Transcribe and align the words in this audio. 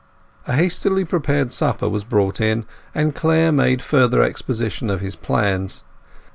A 0.47 0.53
hastily 0.53 1.05
prepared 1.05 1.53
supper 1.53 1.87
was 1.87 2.03
brought 2.03 2.41
in, 2.41 2.65
and 2.95 3.13
Clare 3.15 3.51
made 3.51 3.83
further 3.83 4.23
exposition 4.23 4.89
of 4.89 4.99
his 4.99 5.15
plans. 5.15 5.83